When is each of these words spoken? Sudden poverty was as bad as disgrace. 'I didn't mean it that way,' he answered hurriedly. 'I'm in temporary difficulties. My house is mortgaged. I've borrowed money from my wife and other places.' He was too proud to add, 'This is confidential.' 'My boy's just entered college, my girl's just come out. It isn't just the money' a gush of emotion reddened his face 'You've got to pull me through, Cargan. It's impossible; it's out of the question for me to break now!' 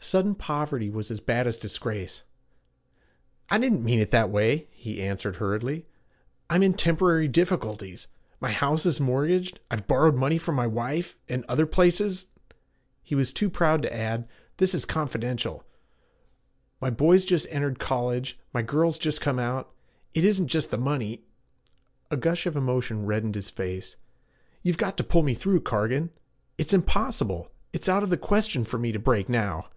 Sudden 0.00 0.34
poverty 0.34 0.90
was 0.90 1.10
as 1.10 1.18
bad 1.20 1.46
as 1.46 1.56
disgrace. 1.56 2.24
'I 3.48 3.56
didn't 3.56 3.84
mean 3.86 4.00
it 4.00 4.10
that 4.10 4.28
way,' 4.28 4.68
he 4.70 5.00
answered 5.00 5.36
hurriedly. 5.36 5.86
'I'm 6.50 6.62
in 6.62 6.74
temporary 6.74 7.26
difficulties. 7.26 8.06
My 8.38 8.52
house 8.52 8.84
is 8.84 9.00
mortgaged. 9.00 9.60
I've 9.70 9.86
borrowed 9.86 10.16
money 10.18 10.36
from 10.36 10.56
my 10.56 10.66
wife 10.66 11.16
and 11.26 11.42
other 11.48 11.64
places.' 11.64 12.26
He 13.02 13.14
was 13.14 13.32
too 13.32 13.48
proud 13.48 13.80
to 13.80 13.96
add, 13.96 14.28
'This 14.58 14.74
is 14.74 14.84
confidential.' 14.84 15.64
'My 16.82 16.90
boy's 16.90 17.24
just 17.24 17.46
entered 17.48 17.78
college, 17.78 18.38
my 18.52 18.60
girl's 18.60 18.98
just 18.98 19.22
come 19.22 19.38
out. 19.38 19.72
It 20.12 20.22
isn't 20.22 20.48
just 20.48 20.70
the 20.70 20.76
money' 20.76 21.24
a 22.10 22.18
gush 22.18 22.44
of 22.44 22.56
emotion 22.56 23.06
reddened 23.06 23.36
his 23.36 23.48
face 23.48 23.96
'You've 24.62 24.76
got 24.76 24.98
to 24.98 25.02
pull 25.02 25.22
me 25.22 25.32
through, 25.32 25.62
Cargan. 25.62 26.10
It's 26.58 26.74
impossible; 26.74 27.48
it's 27.72 27.88
out 27.88 28.02
of 28.02 28.10
the 28.10 28.18
question 28.18 28.66
for 28.66 28.76
me 28.78 28.92
to 28.92 28.98
break 28.98 29.30
now!' 29.30 29.70